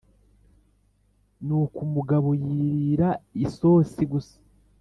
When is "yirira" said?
2.41-3.09